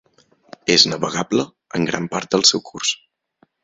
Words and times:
És 0.77 0.85
navegable 0.93 1.47
en 1.81 1.87
gran 1.93 2.11
part 2.17 2.35
del 2.37 2.51
seu 2.55 2.67
curs. 2.73 2.99